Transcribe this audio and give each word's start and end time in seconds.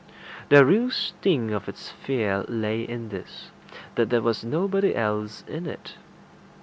The 0.49 0.65
real 0.65 0.89
sting 0.89 1.51
of 1.53 1.69
its 1.69 1.91
fear 1.91 2.43
lay 2.47 2.81
in 2.81 3.09
this 3.09 3.51
that 3.93 4.09
there 4.09 4.23
was 4.23 4.43
nobody 4.43 4.95
else 4.95 5.43
in 5.47 5.67
it. 5.67 5.93